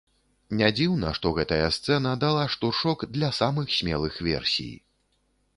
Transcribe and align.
Не 0.59 0.69
дзіўна, 0.77 1.11
што 1.17 1.33
гэтая 1.35 1.67
сцэна 1.77 2.15
дала 2.25 2.47
штуршок 2.53 3.07
для 3.19 3.31
самых 3.41 3.67
смелых 3.77 4.21
версій. 4.31 4.75